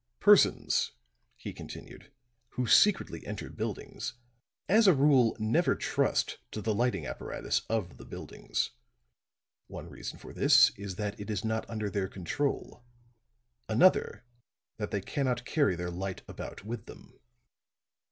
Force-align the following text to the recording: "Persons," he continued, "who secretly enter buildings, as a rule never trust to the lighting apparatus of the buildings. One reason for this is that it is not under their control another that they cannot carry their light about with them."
"Persons," 0.19 0.93
he 1.37 1.53
continued, 1.53 2.11
"who 2.53 2.65
secretly 2.65 3.23
enter 3.27 3.51
buildings, 3.51 4.15
as 4.67 4.87
a 4.87 4.95
rule 4.95 5.37
never 5.39 5.75
trust 5.75 6.39
to 6.49 6.59
the 6.59 6.73
lighting 6.73 7.05
apparatus 7.05 7.61
of 7.69 7.97
the 7.97 8.05
buildings. 8.05 8.71
One 9.67 9.87
reason 9.87 10.17
for 10.17 10.33
this 10.33 10.71
is 10.71 10.95
that 10.95 11.19
it 11.19 11.29
is 11.29 11.45
not 11.45 11.69
under 11.69 11.87
their 11.87 12.07
control 12.07 12.83
another 13.69 14.25
that 14.77 14.89
they 14.89 15.01
cannot 15.01 15.45
carry 15.45 15.75
their 15.75 15.91
light 15.91 16.23
about 16.27 16.65
with 16.65 16.87
them." 16.87 17.19